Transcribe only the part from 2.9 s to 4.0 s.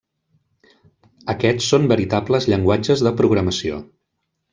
de programació.